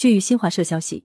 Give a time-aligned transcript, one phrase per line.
[0.00, 1.04] 据新华社消息，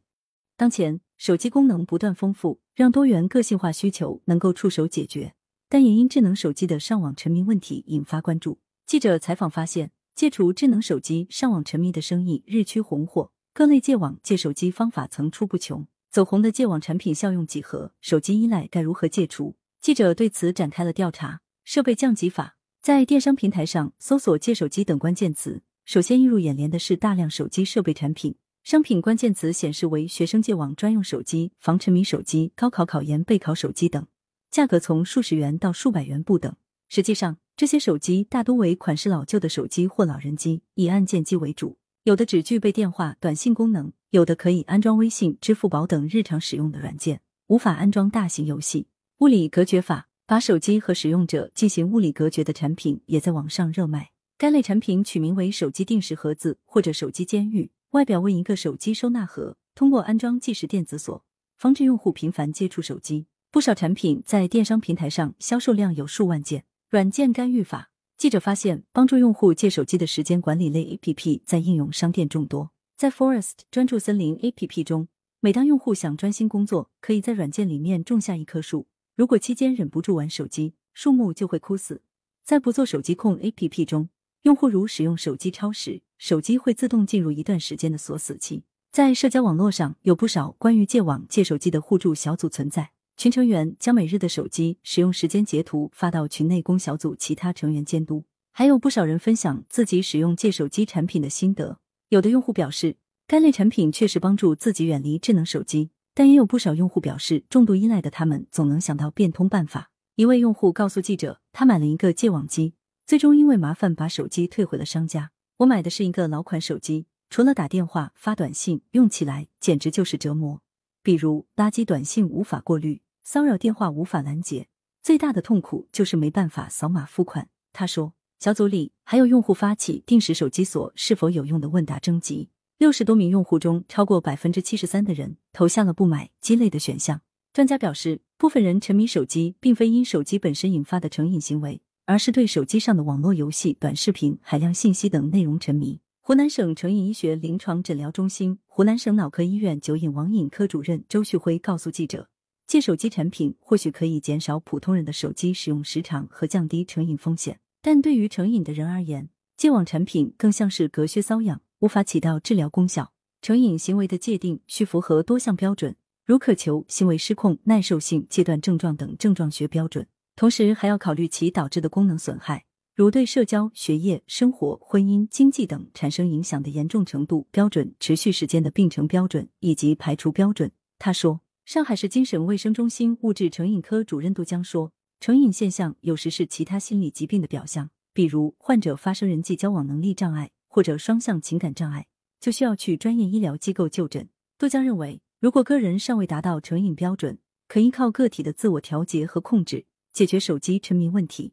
[0.56, 5.34] 当前手机功能不断丰富，让多元个性化需求能够触手解决，
[5.68, 8.60] 但也因智能手机的上网沉迷问题引发关注。
[8.86, 15.86] 记者采访发现，戒除智能手机上网沉迷的生意日趋红火，各类戒网戒手机方法层出不穷。
[16.10, 17.92] 走红的戒网产品效用几何？
[18.00, 19.58] 手机依赖该如何戒除？
[19.82, 21.42] 记者对此展开了调查。
[21.66, 28.38] 设备降级法，在电商平台上搜索“戒手机”等关键词，首先映入眼帘的是大量手机设备产品。
[28.66, 34.08] 商品关键词显示为学生戒网专用手机、防沉迷手机、高考考研备考手机等，
[34.50, 36.52] 价格从数十元到数百元不等。
[36.90, 48.88] 实际上，这些手机大多为款式老旧的手机或老人机，以按键机为主，有的只具备电话、短信功能，有的可以安装微信、支付宝等日常使用的软件，无法安装大型游戏。
[49.20, 54.15] 物理隔绝法，把手机和使用者进行物理隔绝的产品也在网上热卖。
[54.38, 57.72] 该类产品取名为“手机定时盒子”或者“手机监狱”。
[57.92, 61.24] 外表为一个手机收纳盒，通过安装计时电子锁，
[61.58, 63.28] 防止用户频繁接触手机。
[63.50, 66.66] 不少产品在电商平台上销售量有数万件。
[66.90, 72.72] 软件干预法，记者发现，帮助用户戒手机的时间管理类 A P P 在应用商店众多。
[72.98, 75.08] 在 Forest 专注森林 A P P 中，
[75.40, 78.88] 每当用户想专心工作，可以在软件里面种下一棵树。
[79.16, 82.02] 如果期间忍不住玩手机，树木就会枯死。
[82.44, 84.10] 在不做手机控 A P P 中，
[84.46, 86.04] 用户如使用手机超时。
[86.20, 88.64] 手机会自动进入一段时间的锁死期。
[88.92, 98.24] 在社交网络上，有不少关于戒网戒手机的互助小组存在，群成员将每日的手机使用时间截图发到群内，供小组其他成员监督。
[98.52, 101.80] 还有不少人分享自己使用戒手机产品的心得。
[102.10, 109.90] 有的用户表示，该类产品确实帮助自己远离智能手机，但也有不少用户表示，重度依赖的他们总能想到变通办法。
[110.16, 115.30] 一位用户告诉记者，他买了一个戒网机，最终因为麻烦把手机退回了商家。
[115.58, 120.60] 我买的是一个老款手机，除了打电话、发短信，用起来简直就是折磨。
[121.04, 124.68] 比如垃圾短信无法过滤，骚扰电话无法拦截，
[125.04, 127.48] 最大的痛苦就是没办法扫码付款。
[127.72, 132.50] 他说，小组里还有用户发起定时手机锁是否有用的问答征集，
[132.80, 137.22] 六十多名用户中，超过百分之七十三的人投下了不买鸡肋的选项。
[137.54, 141.82] 专家表示，部分人沉迷手机，并非因手机本身引发的成瘾行为。
[142.06, 146.00] 而是对手机上的网络游戏、短视频、海量信息等内容沉迷。
[146.22, 152.30] 湖南省成瘾医学临床诊疗中心、湖南省脑科医院酒瘾网瘾科主任周旭辉告诉记者
[152.68, 163.12] ：“戒手机产品或许可以减少普通人的手机使用时长和降低成瘾风险，但对于成瘾的人而言，戒网产品更像是隔靴搔痒，无法起到治疗功效。
[163.42, 180.70] 成瘾行为的界定需符合多项标准，如渴求、行为失控、耐受性、戒断症状等症状学标准。”同时还要考虑其导致的功能损害，如对社交、学业、生活、婚姻、经济等产生影响的严重程度标准、持续时间的病程标准以及排除标准。
[181.00, 184.92] 他说，上海市精神卫生中心物质成瘾科主任杜江说，
[185.22, 192.08] 成瘾现象有时是其他心理疾病的表象，比如患者发生人际交往能力障碍或者双向情感障碍，
[192.42, 194.28] 就需要去专业医疗机构就诊。
[194.58, 199.86] 杜江认为，如果个人尚未达到成瘾标准，可依靠个体的自我调节和控制。
[200.16, 201.52] 解决手机沉迷问题。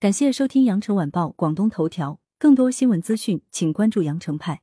[0.00, 4.62] 感谢收听羊城晚报广东头条，更多新闻资讯，请关注羊城派。